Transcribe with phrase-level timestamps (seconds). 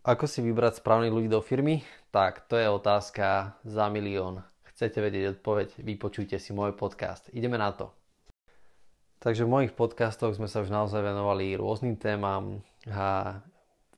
[0.00, 1.84] Ako si vybrať správnych ľudí do firmy?
[2.08, 4.40] Tak, to je otázka za milión.
[4.72, 5.76] Chcete vedieť odpoveď?
[5.76, 7.28] Vypočujte si môj podcast.
[7.36, 7.92] Ideme na to.
[9.20, 13.44] Takže v mojich podcastoch sme sa už naozaj venovali rôznym témam a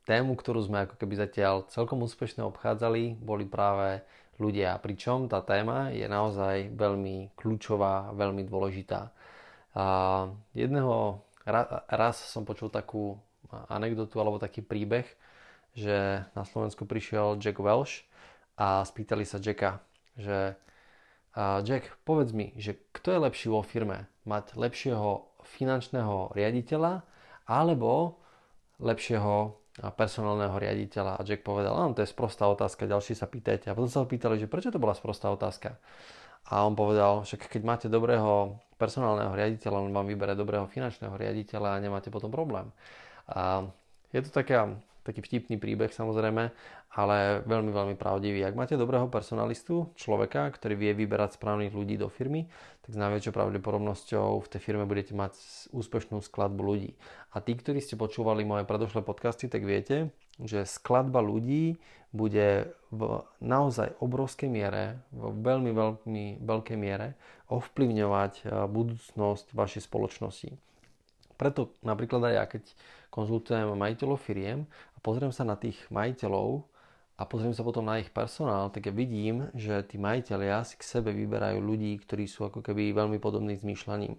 [0.02, 4.02] tému, ktorú sme ako keby zatiaľ celkom úspešne obchádzali, boli práve
[4.42, 4.82] ľudia.
[4.82, 9.14] Pričom tá téma je naozaj veľmi kľúčová, veľmi dôležitá.
[9.78, 9.84] A
[10.50, 11.22] jedného
[11.86, 13.22] raz som počul takú
[13.70, 15.06] anekdotu alebo taký príbeh,
[15.72, 18.04] že na Slovensku prišiel Jack Welsh
[18.60, 19.80] a spýtali sa Jacka,
[20.20, 20.56] že
[21.64, 24.04] Jack, povedz mi, že kto je lepší vo firme?
[24.28, 27.00] Mať lepšieho finančného riaditeľa
[27.48, 28.20] alebo
[28.76, 29.56] lepšieho
[29.96, 31.16] personálneho riaditeľa?
[31.16, 33.72] A Jack povedal, áno, to je sprostá otázka, ďalší sa pýtajte.
[33.72, 35.80] A potom sa pýtali, že prečo to bola sprostá otázka?
[36.52, 41.78] A on povedal, že keď máte dobrého personálneho riaditeľa, on vám vybere dobrého finančného riaditeľa
[41.78, 42.68] a nemáte potom problém.
[43.30, 43.64] A
[44.12, 46.54] je to taká taký vtipný príbeh samozrejme,
[46.94, 47.16] ale
[47.46, 48.42] veľmi, veľmi pravdivý.
[48.46, 52.46] Ak máte dobrého personalistu, človeka, ktorý vie vyberať správnych ľudí do firmy,
[52.82, 55.38] tak s najväčšou pravdepodobnosťou v tej firme budete mať
[55.70, 56.90] úspešnú skladbu ľudí.
[57.34, 60.10] A tí, ktorí ste počúvali moje predošlé podcasty, tak viete,
[60.42, 61.78] že skladba ľudí
[62.12, 67.16] bude v naozaj obrovskej miere, v veľmi, veľmi veľkej miere
[67.48, 70.50] ovplyvňovať eh, budúcnosť vašej spoločnosti.
[71.36, 72.62] Preto napríklad aj ja, keď
[73.12, 74.64] konzultujem majiteľov firiem
[74.96, 76.64] a pozriem sa na tých majiteľov
[77.20, 80.82] a pozriem sa potom na ich personál, tak ja vidím, že tí majiteľia si k
[80.82, 84.16] sebe vyberajú ľudí, ktorí sú ako keby veľmi podobní zmýšľaním.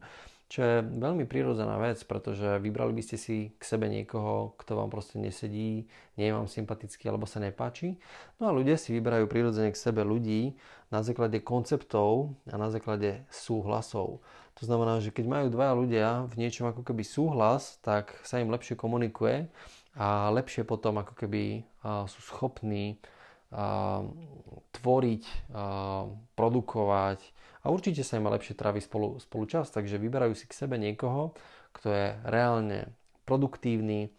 [0.53, 4.93] Čo je veľmi prirodzená vec, pretože vybrali by ste si k sebe niekoho, kto vám
[4.93, 7.97] proste nesedí, nie je vám sympatický alebo sa nepáči.
[8.37, 10.53] No a ľudia si vyberajú prirodzene k sebe ľudí
[10.93, 14.21] na základe konceptov a na základe súhlasov.
[14.61, 18.53] To znamená, že keď majú dvaja ľudia v niečom ako keby súhlas, tak sa im
[18.53, 19.49] lepšie komunikuje
[19.97, 23.01] a lepšie potom ako keby sú schopní
[24.73, 25.23] tvoriť,
[26.37, 27.19] produkovať.
[27.63, 31.33] A určite sa im lepšie trávi spolu, spolu čas, takže vyberajú si k sebe niekoho,
[31.73, 32.91] kto je reálne
[33.23, 34.11] produktívny,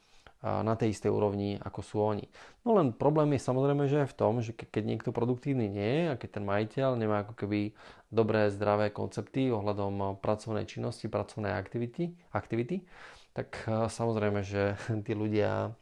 [0.44, 2.28] na tej istej úrovni, ako sú oni.
[2.68, 6.04] No len problém je samozrejme, že je v tom, že keď niekto produktívny nie je
[6.12, 7.72] a keď ten majiteľ nemá ako keby
[8.12, 12.84] dobré, zdravé koncepty ohľadom pracovnej činnosti, pracovnej aktivity, aktivity
[13.34, 15.74] tak samozrejme, že tí ľudia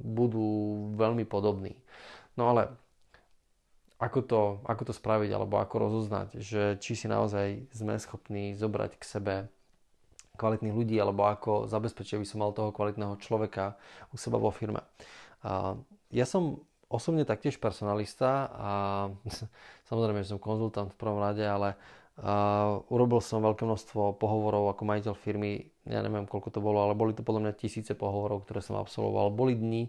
[0.00, 0.48] budú
[0.96, 1.76] veľmi podobní.
[2.36, 2.72] No ale
[4.00, 8.96] ako to, ako to spraviť alebo ako rozoznať, že či si naozaj sme schopní zobrať
[8.96, 9.34] k sebe
[10.40, 13.76] kvalitných ľudí alebo ako zabezpečiť, aby som mal toho kvalitného človeka
[14.08, 14.80] u seba vo firme.
[16.08, 18.70] Ja som osobne taktiež personalista a
[19.92, 21.76] samozrejme, že som konzultant v prvom rade, ale
[22.90, 27.16] urobil som veľké množstvo pohovorov ako majiteľ firmy, ja neviem koľko to bolo, ale boli
[27.16, 29.32] to podľa mňa tisíce pohovorov, ktoré som absolvoval.
[29.32, 29.88] Boli dni,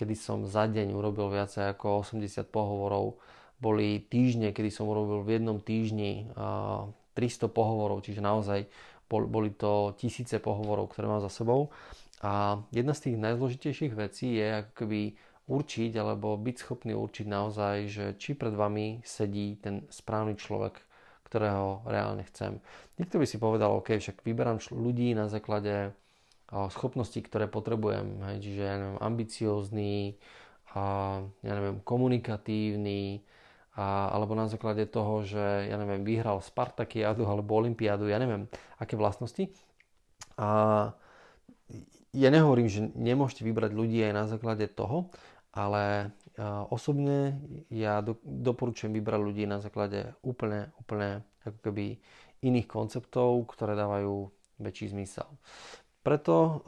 [0.00, 3.20] kedy som za deň urobil viacej ako 80 pohovorov.
[3.60, 8.68] Boli týždne, kedy som urobil v jednom týždni 300 pohovorov, čiže naozaj
[9.08, 11.70] boli to tisíce pohovorov, ktoré mám za sebou.
[12.24, 15.00] A jedna z tých najdôležitejších vecí je ako keby
[15.46, 20.80] určiť alebo byť schopný určiť naozaj, že či pred vami sedí ten správny človek,
[21.28, 22.58] ktorého reálne chcem.
[22.98, 25.94] Niekto by si povedal, OK, však vyberám ľudí na základe
[26.50, 28.22] schopností, ktoré potrebujem.
[28.42, 30.16] Čiže ja neviem, ambiciózny,
[30.74, 33.22] a, ja neviem, komunikatívny,
[33.76, 38.48] a, alebo na základe toho, že ja neviem, vyhral Spartakiadu alebo Olympiádu, ja neviem,
[38.80, 39.52] aké vlastnosti.
[40.40, 40.48] A
[42.16, 45.12] ja nehovorím, že nemôžete vybrať ľudí aj na základe toho,
[45.52, 46.16] ale
[46.72, 52.00] osobne ja do, doporučujem vybrať ľudí na základe úplne, úplne ako keby
[52.44, 54.28] iných konceptov, ktoré dávajú
[54.60, 55.28] väčší zmysel.
[56.04, 56.60] Preto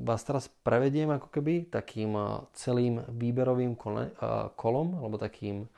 [0.00, 2.16] vás teraz prevediem ako keby takým
[2.56, 3.76] celým výberovým
[4.56, 5.68] kolom, alebo takým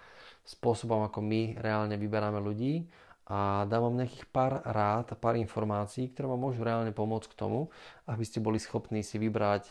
[0.47, 2.87] spôsobom, ako my reálne vyberáme ľudí
[3.27, 7.75] a dám vám nejakých pár rád pár informácií, ktoré vám môžu reálne pomôcť k tomu,
[8.07, 9.67] aby ste boli schopní si vybrať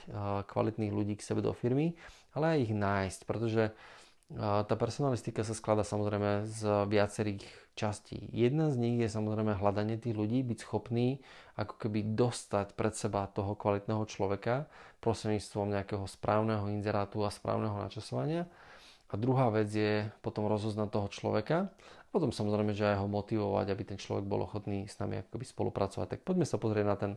[0.51, 1.95] kvalitných ľudí k sebe do firmy,
[2.35, 3.71] ale aj ich nájsť, pretože
[4.35, 7.45] tá personalistika sa skladá samozrejme z viacerých
[7.77, 8.25] častí.
[8.33, 11.21] Jedna z nich je samozrejme hľadanie tých ľudí, byť schopný
[11.55, 14.67] ako keby dostať pred seba toho kvalitného človeka
[14.99, 18.49] prostredníctvom nejakého správneho inzerátu a správneho načasovania
[19.17, 23.83] druhá vec je potom rozoznať toho človeka a potom samozrejme, že aj ho motivovať, aby
[23.83, 26.07] ten človek bol ochotný s nami akoby spolupracovať.
[26.15, 27.11] Tak poďme sa pozrieť na ten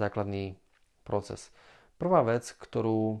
[0.00, 0.56] základný
[1.04, 1.52] proces.
[1.98, 3.20] Prvá vec, ktorú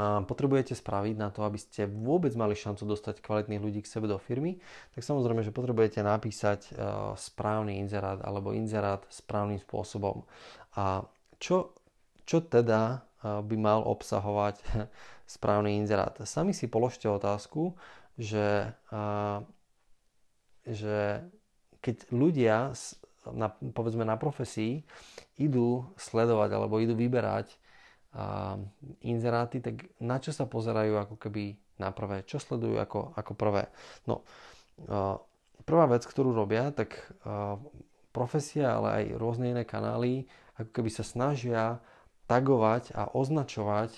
[0.00, 4.22] potrebujete spraviť na to, aby ste vôbec mali šancu dostať kvalitných ľudí k sebe do
[4.22, 4.62] firmy,
[4.94, 6.72] tak samozrejme, že potrebujete napísať
[7.18, 10.22] správny inzerát alebo inzerát správnym spôsobom.
[10.78, 11.04] A
[11.42, 11.74] čo,
[12.22, 14.62] čo teda by mal obsahovať
[15.30, 16.18] správny inzerát.
[16.26, 17.78] Sami si položte otázku,
[18.18, 18.74] že,
[20.66, 21.22] že
[21.78, 22.74] keď ľudia
[23.30, 24.82] na, povedzme na profesii
[25.38, 27.54] idú sledovať alebo idú vyberať
[28.10, 28.58] a,
[29.06, 32.26] inzeráty, tak na čo sa pozerajú ako keby na prvé?
[32.26, 33.70] Čo sledujú ako, ako prvé?
[34.10, 34.26] No,
[34.90, 35.20] a,
[35.62, 37.60] prvá vec, ktorú robia, tak a,
[38.10, 40.26] profesia, ale aj rôzne iné kanály,
[40.58, 41.78] ako keby sa snažia
[42.30, 43.90] tagovať a označovať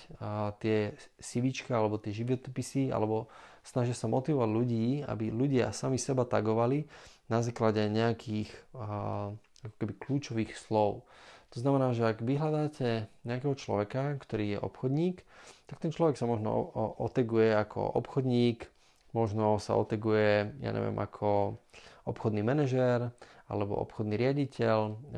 [0.57, 3.29] tie CVčka alebo tie životopisy alebo
[3.61, 6.89] snažia sa motivovať ľudí, aby ľudia sami seba tagovali
[7.29, 9.31] na základe nejakých a,
[9.77, 11.05] keby kľúčových slov.
[11.53, 15.21] To znamená, že ak vyhľadáte nejakého človeka, ktorý je obchodník,
[15.69, 16.49] tak ten človek sa možno
[16.97, 18.65] oteguje ako obchodník,
[19.13, 21.61] možno sa oteguje, ja neviem, ako
[22.09, 23.13] obchodný manažér
[23.47, 24.77] alebo obchodný riaditeľ,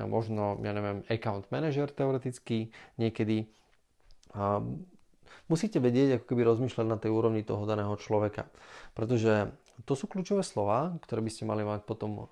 [0.10, 3.48] možno, ja neviem, account manažer teoreticky niekedy.
[5.45, 8.50] Musíte vedieť, ako keby rozmýšľať na tej úrovni toho daného človeka.
[8.98, 9.54] Pretože
[9.86, 12.31] to sú kľúčové slova, ktoré by ste mali mať potom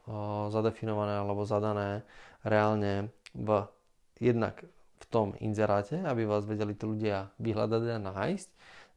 [0.49, 2.01] zadefinované alebo zadané
[2.41, 3.69] reálne v
[4.17, 4.65] jednak
[5.03, 8.49] v tom inzeráte, aby vás vedeli tí ľudia vyhľadať a nájsť,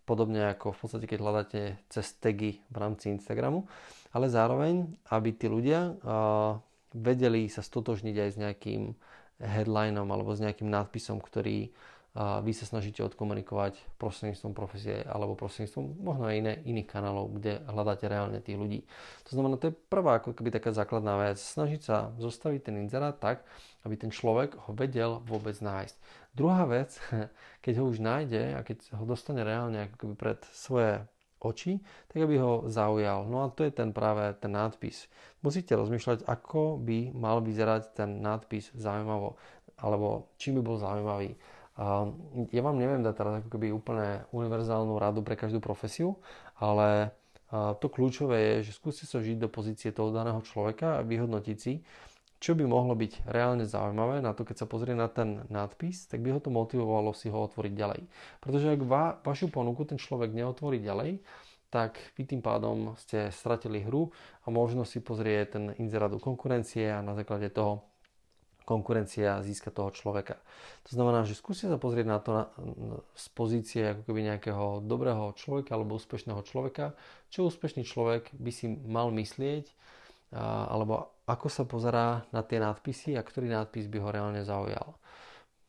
[0.07, 1.61] podobne ako v podstate keď hľadáte
[1.91, 3.67] cez tagy v rámci Instagramu,
[4.15, 6.63] ale zároveň, aby tí ľudia uh,
[6.97, 8.83] vedeli sa stotožniť aj s nejakým
[9.41, 11.69] headlinom alebo s nejakým nadpisom, ktorý
[12.17, 18.09] vy sa snažíte odkomunikovať prostredníctvom profesie alebo prostredníctvom možno aj iné, iných kanálov, kde hľadáte
[18.09, 18.89] reálne tých ľudí.
[19.29, 21.37] To znamená, to je prvá ako keby taká základná vec.
[21.37, 23.45] Snažiť sa zostaviť ten inzerát tak,
[23.85, 25.97] aby ten človek ho vedel vôbec nájsť.
[26.33, 26.97] Druhá vec,
[27.65, 31.05] keď ho už nájde a keď ho dostane reálne ako keby pred svoje
[31.43, 33.29] oči, tak aby ho zaujal.
[33.29, 35.09] No a to je ten práve ten nadpis.
[35.41, 39.37] Musíte rozmýšľať, ako by mal vyzerať ten nadpis zaujímavo,
[39.79, 41.37] alebo čím by bol zaujímavý
[42.57, 46.17] ja vám neviem dať teraz ako keby úplne univerzálnu radu pre každú profesiu,
[46.57, 47.13] ale
[47.53, 51.85] to kľúčové je, že skúste sa žiť do pozície toho daného človeka a vyhodnotiť si,
[52.37, 56.21] čo by mohlo byť reálne zaujímavé na to, keď sa pozrie na ten nadpis, tak
[56.21, 58.03] by ho to motivovalo si ho otvoriť ďalej.
[58.45, 61.25] Pretože ak va, vašu ponuku ten človek neotvorí ďalej,
[61.73, 64.13] tak vy tým pádom ste stratili hru
[64.47, 67.85] a možno si pozrie ten inzerát do konkurencie a na základe toho
[68.67, 70.43] konkurencia získa toho človeka.
[70.91, 72.45] To znamená, že skúste sa pozrieť na to na,
[73.15, 76.99] z pozície ako keby nejakého dobrého človeka alebo úspešného človeka,
[77.31, 79.71] čo úspešný človek by si mal myslieť
[80.35, 84.95] a, alebo ako sa pozerá na tie nadpisy a ktorý nadpis by ho reálne zaujal.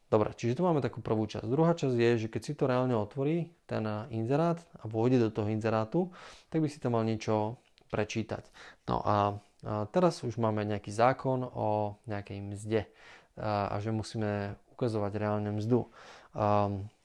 [0.07, 1.43] Dobre, čiže tu máme takú prvú časť.
[1.43, 5.51] Druhá časť je, že keď si to reálne otvorí, ten inzerát a vôjde do toho
[5.51, 6.13] inzerátu,
[6.47, 7.59] tak by si tam mal niečo
[7.91, 8.47] prečítať.
[8.87, 9.43] No a
[9.91, 12.81] teraz už máme nejaký zákon o nejakej mzde
[13.35, 15.91] a že musíme ukazovať reálne mzdu.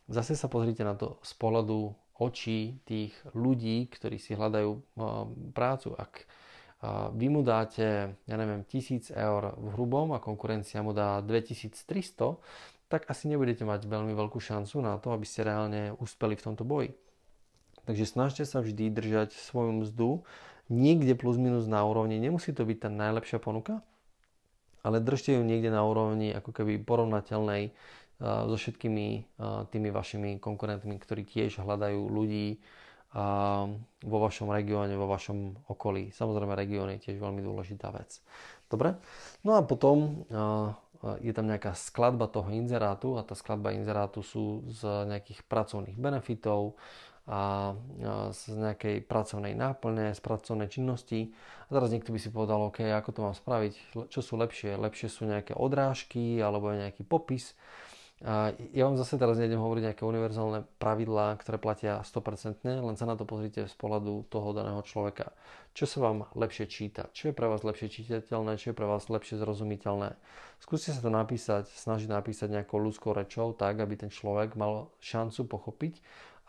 [0.06, 4.94] Zase sa pozrite na to z pohľadu očí tých ľudí, ktorí si hľadajú
[5.50, 5.98] prácu.
[5.98, 6.22] Ak
[7.14, 11.78] vy mu dáte, ja neviem, 1000 eur v hrubom a konkurencia mu dá 2300,
[12.90, 16.66] tak asi nebudete mať veľmi veľkú šancu na to, aby ste reálne uspeli v tomto
[16.66, 16.90] boji.
[17.86, 20.10] Takže snažte sa vždy držať svoju mzdu
[20.70, 22.18] niekde plus minus na úrovni.
[22.18, 23.82] Nemusí to byť tá najlepšia ponuka,
[24.82, 29.06] ale držte ju niekde na úrovni ako keby porovnateľnej uh, so všetkými
[29.38, 32.58] uh, tými vašimi konkurentmi, ktorí tiež hľadajú ľudí
[33.12, 36.10] vo vašom regióne, vo vašom okolí.
[36.16, 38.24] Samozrejme, región je tiež veľmi dôležitá vec.
[38.72, 38.96] Dobre?
[39.44, 40.24] No a potom
[41.20, 46.80] je tam nejaká skladba toho inzerátu a tá skladba inzerátu sú z nejakých pracovných benefitov,
[47.22, 47.70] a
[48.34, 51.30] z nejakej pracovnej náplne, z pracovnej činnosti.
[51.70, 53.72] A teraz niekto by si povedal, OK, ako to mám spraviť,
[54.10, 54.74] čo sú lepšie?
[54.74, 57.54] Lepšie sú nejaké odrážky alebo nejaký popis.
[58.22, 63.18] Ja vám zase teraz nejdem hovoriť nejaké univerzálne pravidlá, ktoré platia 100%, len sa na
[63.18, 65.34] to pozrite z pohľadu toho daného človeka.
[65.74, 67.10] Čo sa vám lepšie číta?
[67.10, 68.62] Čo je pre vás lepšie čitateľné?
[68.62, 70.14] Čo je pre vás lepšie zrozumiteľné?
[70.62, 75.42] Skúste sa to napísať, snažiť napísať nejakou ľudskou rečou tak, aby ten človek mal šancu
[75.50, 75.98] pochopiť,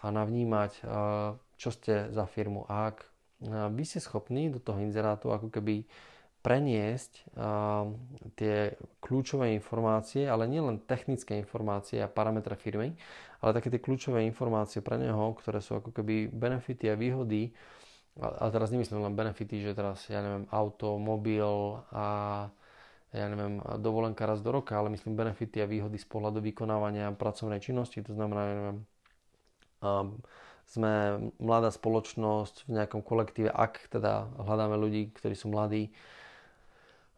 [0.04, 0.84] a navnímať,
[1.56, 2.68] čo ste za firmu.
[2.68, 3.08] A ak
[3.72, 5.88] vy ste schopní do toho inzerátu ako keby
[6.44, 7.86] preniesť eh,
[8.36, 8.56] tie
[9.00, 12.94] kľúčové informácie, ale nielen technické informácie a parametre firmy,
[13.40, 17.56] ale také tie kľúčové informácie pre neho, ktoré sú ako keby benefity a výhody,
[18.22, 22.06] a teraz nemyslím len benefity, že teraz, ja neviem, auto, mobil a
[23.10, 27.58] ja neviem, dovolenka raz do roka, ale myslím benefity a výhody z pohľadu vykonávania pracovnej
[27.58, 28.78] činnosti, to znamená, ja neviem,
[30.70, 30.94] sme
[31.42, 35.90] mladá spoločnosť v nejakom kolektíve, ak teda hľadáme ľudí, ktorí sú mladí,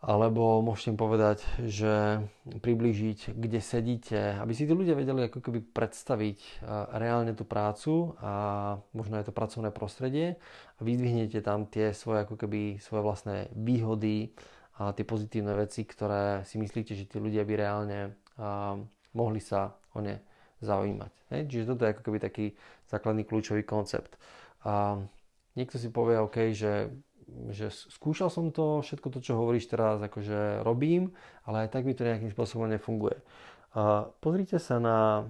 [0.06, 5.66] alebo môžete im povedať, že priblížiť, kde sedíte, aby si tí ľudia vedeli ako keby
[5.74, 6.50] predstaviť e,
[7.02, 8.34] reálne tú prácu a
[8.94, 10.38] možno aj to pracovné prostredie
[10.78, 14.30] a vyzdvihnete tam tie svoje ako keby svoje vlastné výhody
[14.78, 18.78] a tie pozitívne veci, ktoré si myslíte, že tí ľudia by reálne a,
[19.18, 20.22] mohli sa o ne
[20.62, 21.14] zaujímať.
[21.34, 21.42] Hej?
[21.50, 22.46] Čiže toto je ako keby taký
[22.94, 24.22] základný kľúčový koncept.
[24.70, 25.02] A
[25.58, 26.94] niekto si povie, OK, že
[27.50, 31.14] že skúšal som to, všetko to, čo hovoríš teraz, akože robím,
[31.46, 33.18] ale aj tak mi to nejakým spôsobom nefunguje.
[33.76, 35.28] A pozrite sa na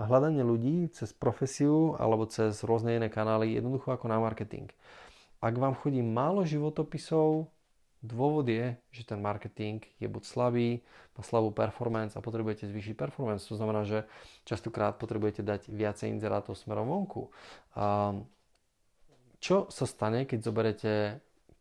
[0.00, 4.72] hľadanie ľudí cez profesiu alebo cez rôzne iné kanály, jednoducho ako na marketing.
[5.42, 7.50] Ak vám chodí málo životopisov,
[8.02, 10.82] dôvod je, že ten marketing je buď slabý,
[11.18, 13.46] má slabú performance a potrebujete zvýšiť performance.
[13.50, 14.08] To znamená, že
[14.46, 17.30] častokrát potrebujete dať viacej inzerátov smerom vonku.
[17.78, 18.16] A
[19.42, 20.92] čo sa stane, keď zoberete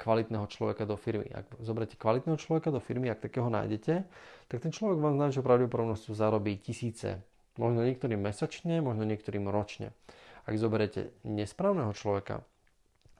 [0.02, 1.30] kvalitného človeka do firmy.
[1.30, 4.02] Ak zoberiete kvalitného človeka do firmy, ak takého nájdete,
[4.50, 7.22] tak ten človek vám s najväčšou pravdepodobnosťou zarobí tisíce.
[7.62, 9.94] Možno niektorým mesačne, možno niektorým ročne.
[10.50, 12.42] Ak zoberete nesprávneho človeka,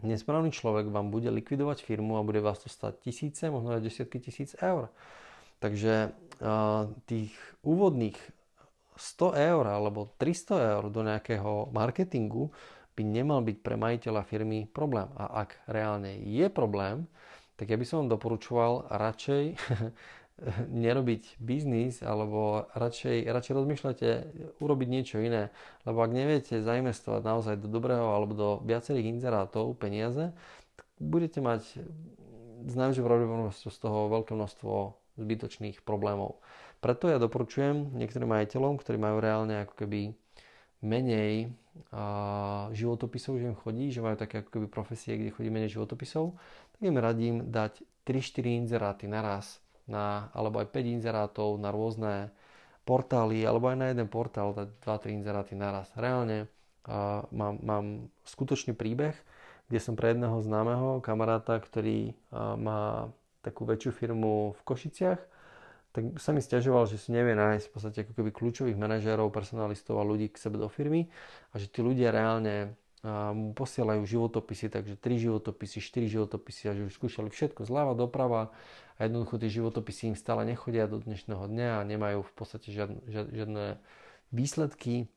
[0.02, 4.18] nesprávny človek vám bude likvidovať firmu a bude vás to stať tisíce, možno aj desiatky
[4.18, 4.90] tisíc eur.
[5.62, 6.10] Takže
[6.42, 7.30] uh, tých
[7.62, 8.18] úvodných
[8.98, 12.50] 100 eur alebo 300 eur do nejakého marketingu
[12.96, 15.08] by nemal byť pre majiteľa firmy problém.
[15.16, 17.08] A ak reálne je problém,
[17.56, 19.44] tak ja by som vám doporučoval radšej
[20.86, 24.08] nerobiť biznis alebo radšej, radšej rozmýšľate
[24.58, 25.54] urobiť niečo iné.
[25.86, 30.34] Lebo ak neviete zainvestovať naozaj do dobrého alebo do viacerých inzerátov peniaze,
[30.74, 31.62] tak budete mať
[32.66, 34.74] s najväčšou pravdepodobnosťou z toho veľké množstvo
[35.22, 36.42] zbytočných problémov.
[36.82, 40.18] Preto ja doporučujem niektorým majiteľom, ktorí majú reálne ako keby
[40.82, 41.54] menej
[41.94, 46.36] a, životopisov, že im chodí, že majú také ako keby profesie, kde chodí menej životopisov,
[46.78, 52.34] tak im radím dať 3-4 inzeráty naraz, na, alebo aj 5 inzerátov na rôzne
[52.84, 55.88] portály, alebo aj na jeden portál dať 2-3 inzeráty naraz.
[55.94, 56.50] Reálne
[56.84, 57.86] a, mám, mám
[58.26, 59.14] skutočný príbeh,
[59.72, 63.08] kde som pre jedného známeho kamaráta, ktorý má
[63.40, 65.31] takú väčšiu firmu v Košiciach,
[65.92, 70.00] tak sa mi stiažoval, že si nevie nájsť v podstate ako keby kľúčových manažérov, personalistov
[70.00, 71.12] a ľudí k sebe do firmy
[71.52, 72.80] a že tí ľudia reálne
[73.34, 78.54] mu posielajú životopisy, takže 3 životopisy, 4 životopisy a že už skúšali všetko zľava doprava
[79.02, 83.02] a jednoducho tie životopisy im stále nechodia do dnešného dňa a nemajú v podstate žiadne,
[83.10, 83.82] žiadne
[84.30, 85.10] výsledky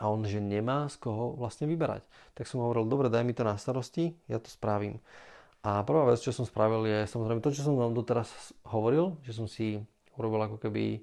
[0.00, 2.08] a on, že nemá z koho vlastne vyberať.
[2.32, 4.96] Tak som hovoril, dobre, daj mi to na starosti, ja to spravím.
[5.60, 8.32] A prvá vec, čo som spravil je samozrejme to, čo som vám doteraz
[8.64, 9.84] hovoril, že som si
[10.20, 11.00] urobil ako keby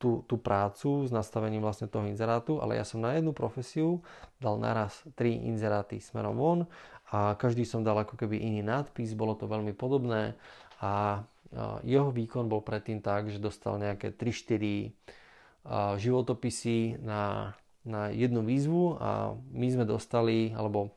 [0.00, 4.02] tú, tú prácu s nastavením vlastne toho inzerátu, ale ja som na jednu profesiu
[4.42, 6.60] dal naraz tri inzeráty smerom von
[7.12, 10.34] a každý som dal ako keby iný nadpis, bolo to veľmi podobné
[10.82, 11.22] a
[11.84, 14.90] jeho výkon bol predtým tak, že dostal nejaké 3-4
[16.00, 17.54] životopisy na,
[17.86, 20.96] na jednu výzvu a my sme dostali, alebo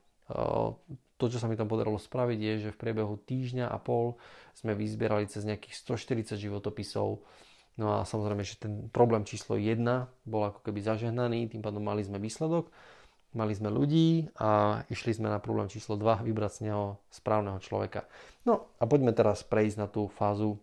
[1.16, 4.20] to, čo sa mi tam podarilo spraviť, je, že v priebehu týždňa a pol
[4.56, 7.24] sme vyzbierali cez nejakých 140 životopisov.
[7.76, 9.80] No a samozrejme, že ten problém číslo 1
[10.28, 12.72] bol ako keby zažehnaný, tým pádom mali sme výsledok,
[13.36, 18.08] mali sme ľudí a išli sme na problém číslo 2, vybrať z neho správneho človeka.
[18.48, 20.56] No a poďme teraz prejsť na tú fázu,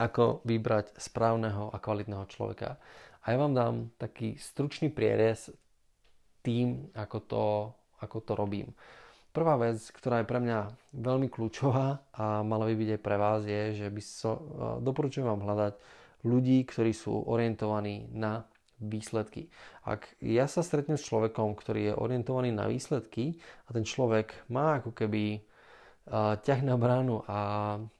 [0.00, 2.80] ako vybrať správneho a kvalitného človeka.
[3.24, 5.52] A ja vám dám taký stručný prierez
[6.44, 7.44] tým, ako to,
[8.00, 8.68] ako to robím.
[9.34, 10.58] Prvá vec, ktorá je pre mňa
[10.94, 14.42] veľmi kľúčová a mala by byť aj pre vás, je, že by so, e,
[14.78, 15.74] doporučujem vám hľadať
[16.22, 18.46] ľudí, ktorí sú orientovaní na
[18.78, 19.50] výsledky.
[19.82, 24.78] Ak ja sa stretnem s človekom, ktorý je orientovaný na výsledky a ten človek má
[24.78, 25.38] ako keby e,
[26.38, 27.38] ťah na bránu a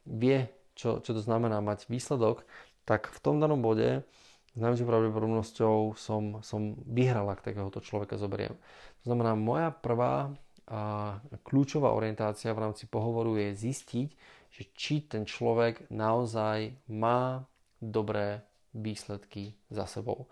[0.07, 0.47] vie,
[0.79, 2.47] čo, čo to znamená mať výsledok,
[2.87, 4.07] tak v tom danom bode
[4.55, 8.55] s najväčšou pravdepodobnosťou som, som vyhral, ak takéhoto človeka zoberiem.
[9.03, 10.31] To znamená, moja prvá
[10.75, 14.09] a kľúčová orientácia v rámci pohovoru je zistiť,
[14.51, 17.47] že či ten človek naozaj má
[17.79, 18.43] dobré
[18.75, 20.27] výsledky za sebou.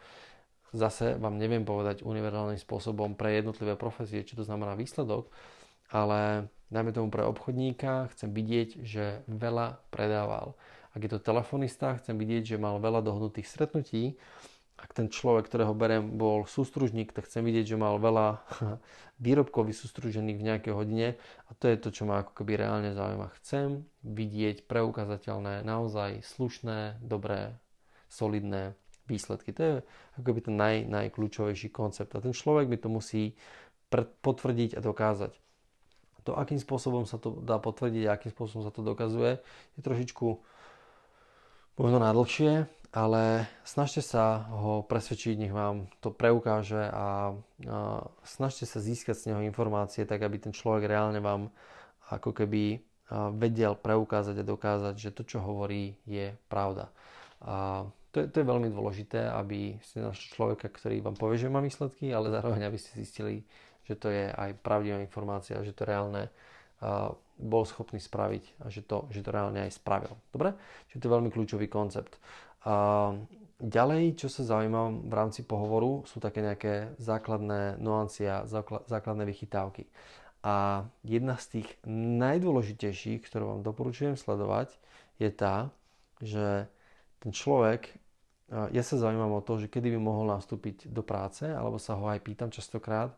[0.75, 5.31] Zase vám neviem povedať univerzálnym spôsobom pre jednotlivé profesie, čo to znamená výsledok,
[5.95, 10.59] ale dajme tomu pre obchodníka chcem vidieť, že veľa predával.
[10.97, 14.19] Ak je to telefonista, chcem vidieť, že mal veľa dohodnutých stretnutí
[14.79, 18.43] ak ten človek, ktorého berem, bol sústružník, tak chcem vidieť, že mal veľa
[19.25, 21.09] výrobkov vysústružených v nejakej hodine
[21.47, 23.31] a to je to, čo ma ako keby reálne zaujíma.
[23.43, 27.55] Chcem vidieť preukazateľné, naozaj slušné, dobré,
[28.11, 28.75] solidné
[29.07, 29.55] výsledky.
[29.55, 29.75] To je
[30.19, 33.39] ako keby ten naj, najkľúčovejší koncept a ten človek mi to musí
[34.25, 35.33] potvrdiť a dokázať.
[36.23, 39.43] To, akým spôsobom sa to dá potvrdiť a akým spôsobom sa to dokazuje,
[39.75, 40.27] je trošičku
[41.75, 42.15] možno na
[42.93, 47.33] ale snažte sa ho presvedčiť, nech vám to preukáže a,
[48.23, 51.49] snažte sa získať z neho informácie, tak aby ten človek reálne vám
[52.13, 52.85] ako keby
[53.37, 56.89] vedel preukázať a dokázať, že to, čo hovorí, je pravda.
[57.45, 61.53] A to je, to je veľmi dôležité, aby ste našli človeka, ktorý vám povie, že
[61.53, 63.45] má výsledky, ale zároveň aby ste zistili,
[63.89, 68.85] že to je aj pravdivá informácia, že to reálne uh, bol schopný spraviť a že
[68.85, 70.15] to, že to reálne aj spravil.
[70.31, 70.55] Dobre?
[70.93, 72.21] Čiže to je veľmi kľúčový koncept.
[72.63, 72.75] A
[73.59, 78.47] ďalej, čo sa zaujímam v rámci pohovoru, sú také nejaké základné nuancie a
[78.87, 79.87] základné vychytávky.
[80.43, 84.75] A jedna z tých najdôležitejších, ktorú vám doporučujem sledovať,
[85.23, 85.71] je tá,
[86.19, 86.67] že
[87.23, 87.95] ten človek,
[88.51, 92.11] ja sa zaujímam o to, že kedy by mohol nastúpiť do práce, alebo sa ho
[92.11, 93.15] aj pýtam častokrát,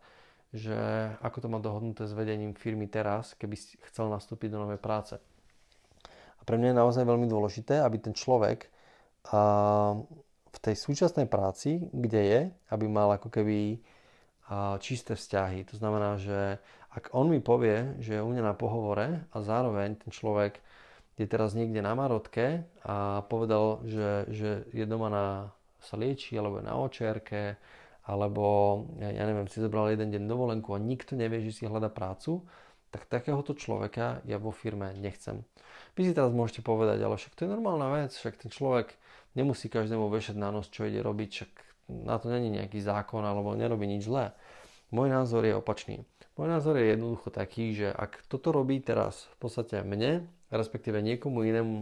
[0.52, 0.76] že
[1.24, 3.56] ako to má dohodnuté s vedením firmy teraz, keby
[3.90, 5.16] chcel nastúpiť do novej práce.
[6.38, 8.68] A pre mňa je naozaj veľmi dôležité, aby ten človek
[9.24, 12.40] v tej súčasnej práci, kde je,
[12.70, 13.80] aby mal ako keby
[14.84, 15.64] čisté vzťahy.
[15.72, 16.60] To znamená, že
[16.94, 20.60] ak on mi povie, že je u mňa na pohovore a zároveň ten človek
[21.16, 25.26] je teraz niekde na Marotke a povedal, že, že je doma na,
[25.82, 27.56] sa lieči alebo je na očerke
[28.04, 28.44] alebo
[29.00, 32.44] ja neviem, si zobral jeden deň dovolenku a nikto nevie, že si hľada prácu,
[32.92, 35.40] tak takéhoto človeka ja vo firme nechcem.
[35.96, 38.92] Vy si teraz môžete povedať, ale však to je normálna vec, však ten človek
[39.34, 41.50] nemusí každému vešať na nos, čo ide robiť, však
[42.06, 44.32] na to není nejaký zákon alebo nerobí nič zlé.
[44.94, 46.06] Môj názor je opačný.
[46.34, 51.46] Môj názor je jednoducho taký, že ak toto robí teraz v podstate mne, respektíve niekomu
[51.46, 51.78] inému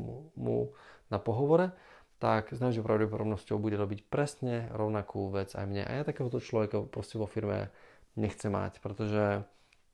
[1.09, 1.76] na pohovore,
[2.21, 5.82] tak s najväčšou pravdepodobnosťou bude robiť presne rovnakú vec aj mne.
[5.85, 7.75] A ja takéhoto človeka proste vo firme
[8.14, 9.44] nechcem mať, pretože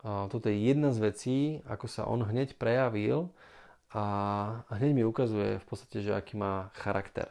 [0.03, 1.37] toto je jedna z vecí,
[1.67, 3.33] ako sa on hneď prejavil
[3.89, 4.03] a
[4.69, 7.29] hneď mi ukazuje v podstate, že aký má charakter.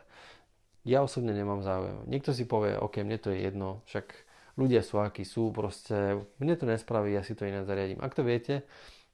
[0.82, 2.02] Ja osobne nemám záujem.
[2.10, 4.10] Niekto si povie, ok, mne to je jedno, však
[4.58, 8.02] ľudia sú akí sú, proste mne to nespraví, ja si to iné zariadím.
[8.02, 8.66] Ak to viete,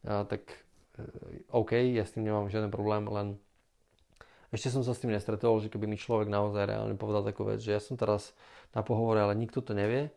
[0.04, 0.40] tak
[0.96, 1.04] e,
[1.52, 3.36] OK, ja s tým nemám žiaden problém, len
[4.54, 7.60] ešte som sa s tým nestretol, že keby mi človek naozaj reálne povedal takú vec,
[7.60, 8.32] že ja som teraz
[8.73, 10.14] na pohovore, ale nikto to nevie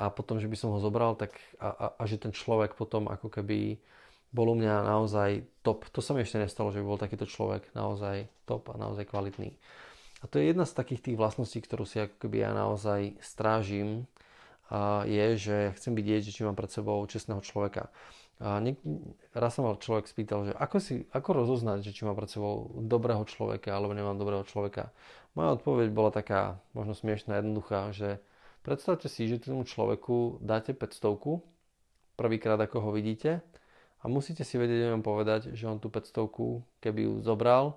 [0.00, 3.06] a potom, že by som ho zobral, tak a, a, a že ten človek potom
[3.06, 3.78] ako keby
[4.30, 5.90] bol u mňa naozaj top.
[5.90, 9.54] To sa mi ešte nestalo, že by bol takýto človek naozaj top a naozaj kvalitný.
[10.20, 14.04] A to je jedna z takých tých vlastností, ktorú si ako keby ja naozaj strážim,
[14.70, 17.90] a je, že chcem vidieť, že či mám pred sebou čestného človeka.
[18.38, 18.80] A niek-
[19.34, 22.70] raz sa mal človek spýtal, že ako, si, ako rozoznať, že či mám pred sebou
[22.78, 24.94] dobrého človeka alebo nemám dobrého človeka.
[25.34, 28.22] Moja odpoveď bola taká možno smiešná, jednoduchá, že
[28.62, 31.42] predstavte si, že tomu človeku dáte 500
[32.14, 33.42] prvýkrát ako ho vidíte
[34.00, 37.76] a musíte si vedieť vám povedať, že on tú 500, keby ju zobral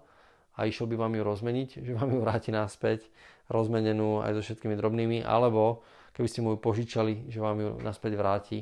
[0.55, 3.03] a išiel by vám ju rozmeniť, že vám ju vráti naspäť
[3.51, 5.83] rozmenenú aj so všetkými drobnými, alebo
[6.15, 8.59] keby ste mu ju požičali, že vám ju naspäť vráti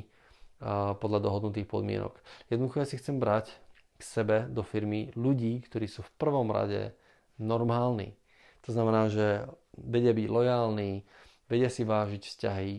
[0.98, 2.18] podľa dohodnutých podmienok.
[2.50, 3.50] Jednoducho ja si chcem brať
[3.98, 6.94] k sebe do firmy ľudí, ktorí sú v prvom rade
[7.38, 8.18] normálni.
[8.66, 11.02] To znamená, že vedia byť lojálni,
[11.50, 12.72] vedia si vážiť vzťahy,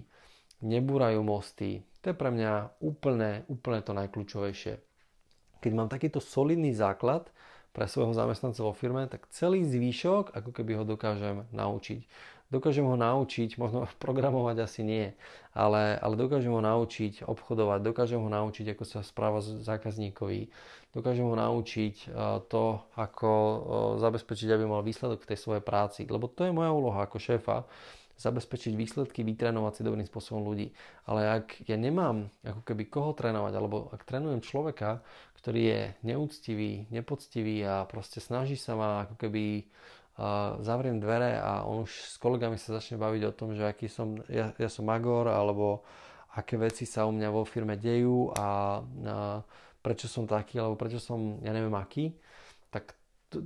[0.63, 4.75] nebúrajú mosty, to je pre mňa úplne, úplne to najkľúčovejšie.
[5.63, 7.31] Keď mám takýto solidný základ
[7.71, 12.03] pre svojho zamestnanca vo firme, tak celý zvýšok ako keby ho dokážem naučiť.
[12.51, 15.05] Dokážem ho naučiť, možno programovať asi nie,
[15.55, 20.51] ale, ale dokážem ho naučiť obchodovať, dokážem ho naučiť, ako sa správa zákazníkovi,
[20.91, 22.07] dokážem ho naučiť e,
[22.51, 23.57] to, ako e,
[24.03, 26.05] zabezpečiť, aby mal výsledok v tej svojej práci.
[26.05, 27.65] Lebo to je moja úloha ako šéfa,
[28.23, 30.71] zabezpečiť výsledky, vytrénovať si dobrým spôsobom ľudí.
[31.03, 35.03] Ale ak ja nemám ako keby koho trénovať, alebo ak trénujem človeka,
[35.43, 39.67] ktorý je neúctivý, nepoctivý a proste snaží sa ma ako keby
[40.15, 43.91] uh, zavriem dvere a on už s kolegami sa začne baviť o tom, že aký
[43.91, 45.83] som, ja, ja som magor, alebo
[46.39, 48.47] aké veci sa u mňa vo firme dejú a, a
[49.83, 52.15] prečo som taký, alebo prečo som, ja neviem aký,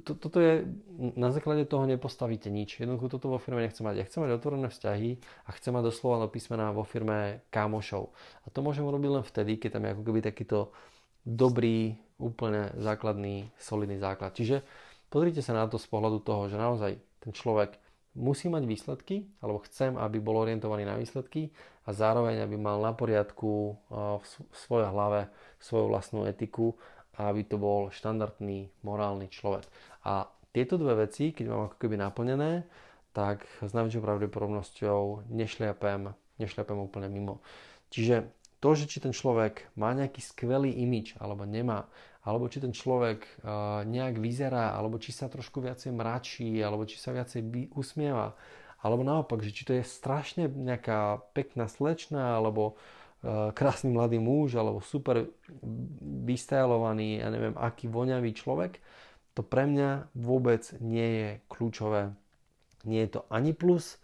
[0.04, 0.68] to, toto je,
[1.16, 2.84] na základe toho nepostavíte nič.
[2.84, 3.96] Jednoducho toto vo firme nechcem mať.
[4.02, 5.10] Ja chcem mať otvorené vzťahy
[5.48, 8.12] a chcem mať doslova do písmena vo firme kámošov.
[8.44, 10.76] A to môžem urobiť len vtedy, keď tam je ako keby takýto
[11.24, 14.34] dobrý, úplne základný, solidný základ.
[14.34, 14.66] Čiže
[15.08, 17.78] pozrite sa na to z pohľadu toho, že naozaj ten človek
[18.18, 21.54] musí mať výsledky, alebo chcem, aby bol orientovaný na výsledky
[21.86, 23.78] a zároveň, aby mal na poriadku
[24.18, 25.30] v svojej hlave
[25.62, 26.74] svoju vlastnú etiku
[27.18, 29.66] a aby to bol štandardný morálny človek.
[30.06, 32.66] A tieto dve veci, keď mám ako keby naplnené,
[33.14, 37.42] tak s najväčšou pravdepodobnosťou nešliapem, nešliapem úplne mimo.
[37.90, 38.30] Čiže
[38.62, 41.90] to, že či ten človek má nejaký skvelý imič alebo nemá,
[42.28, 47.00] alebo či ten človek uh, nejak vyzerá, alebo či sa trošku viacej mračí, alebo či
[47.00, 48.36] sa viacej usmieva,
[48.84, 52.76] alebo naopak, že či to je strašne nejaká pekná slečna, alebo
[53.52, 55.28] krásny mladý muž, alebo super
[56.24, 58.80] vystajlovaný, ja neviem, aký voňavý človek,
[59.36, 62.16] to pre mňa vôbec nie je kľúčové.
[62.88, 64.00] Nie je to ani plus,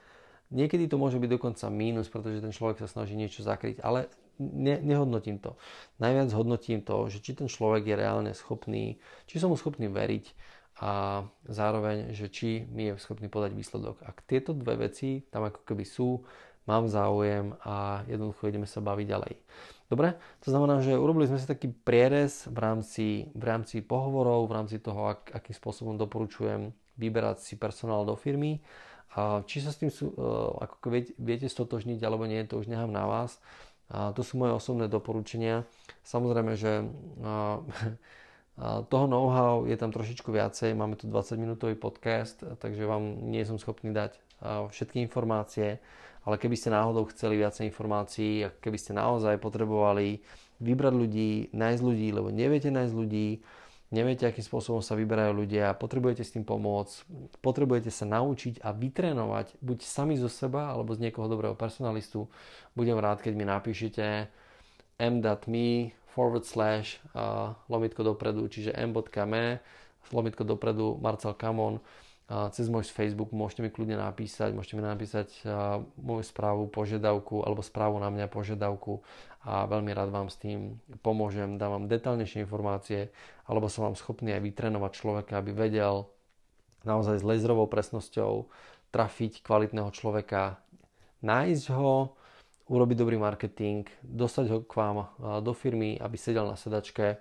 [0.54, 4.78] niekedy to môže byť dokonca mínus, pretože ten človek sa snaží niečo zakryť, ale ne,
[4.78, 5.58] nehodnotím to.
[5.98, 10.54] Najviac hodnotím to, že či ten človek je reálne schopný, či som mu schopný veriť
[10.82, 14.02] a zároveň, že či mi je schopný podať výsledok.
[14.06, 16.26] Ak tieto dve veci tam ako keby sú,
[16.68, 19.34] mám záujem a jednoducho ideme sa baviť ďalej.
[19.92, 24.56] Dobre, to znamená, že urobili sme si taký prierez v rámci, v rámci pohovorov, v
[24.58, 28.64] rámci toho, ak, akým spôsobom doporučujem vyberať si personál do firmy.
[29.14, 30.26] A či sa s tým sú, e,
[30.66, 33.38] ako viete, viete stotožniť alebo nie, to už nechám na vás.
[33.94, 35.70] A to sú moje osobné doporučenia.
[36.02, 36.82] Samozrejme, že
[38.90, 40.74] toho know-how je tam trošičku viacej.
[40.74, 45.78] Máme tu 20 minútový podcast, takže vám nie som schopný dať všetky informácie,
[46.24, 50.24] ale keby ste náhodou chceli viacej informácií a keby ste naozaj potrebovali
[50.64, 53.44] vybrať ľudí, nájsť ľudí, lebo neviete nájsť ľudí,
[53.94, 57.06] neviete, akým spôsobom sa vyberajú ľudia, potrebujete s tým pomôcť,
[57.44, 62.32] potrebujete sa naučiť a vytrénovať buď sami zo seba, alebo z niekoho dobrého personalistu.
[62.74, 64.32] Budem rád, keď mi napíšete
[64.98, 69.62] m.me forward slash uh, lomitko dopredu, čiže m.me
[70.10, 71.84] lomitko dopredu Marcel Kamon
[72.56, 75.30] cez môj Facebook môžete mi kľudne napísať, môžete mi napísať
[76.00, 79.04] moju správu, požiadavku alebo správu na mňa požiadavku.
[79.44, 83.12] A veľmi rád vám s tým pomôžem, dám vám detaľnejšie informácie
[83.44, 86.08] alebo som vám schopný aj vytrenovať človeka, aby vedel
[86.88, 88.48] naozaj s laserovou presnosťou
[88.96, 90.64] trafiť kvalitného človeka,
[91.24, 92.16] nájsť ho,
[92.64, 95.12] urobiť dobrý marketing, dostať ho k vám
[95.44, 97.20] do firmy, aby sedel na sedačke,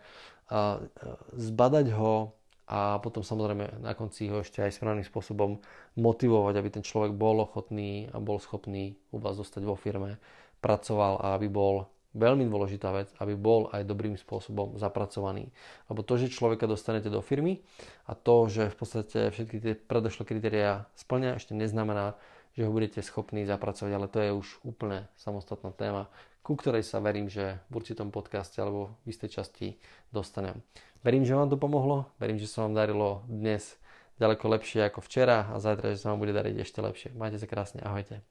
[1.34, 5.58] zbadať ho, a potom samozrejme na konci ho ešte aj správnym spôsobom
[5.98, 10.22] motivovať, aby ten človek bol ochotný a bol schopný u vás zostať vo firme,
[10.62, 15.48] pracoval a aby bol veľmi dôležitá vec, aby bol aj dobrým spôsobom zapracovaný.
[15.88, 17.64] Lebo to, že človeka dostanete do firmy
[18.04, 22.14] a to, že v podstate všetky tie predošlé kritériá splňa, ešte neznamená,
[22.52, 26.98] že ho budete schopní zapracovať, ale to je už úplne samostatná téma, ku ktorej sa
[26.98, 29.66] verím, že v určitom podcaste alebo v istej časti
[30.10, 30.62] dostanem.
[31.02, 33.78] Verím, že vám to pomohlo, verím, že sa vám darilo dnes
[34.22, 37.10] ďaleko lepšie ako včera a zajtra, že sa vám bude dariť ešte lepšie.
[37.18, 38.22] Majte sa krásne, ahojte.